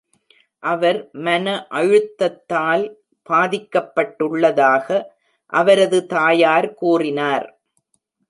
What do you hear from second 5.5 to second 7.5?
அவரது தாயார் கூறினார்.